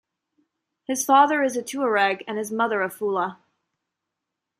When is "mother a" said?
2.51-2.89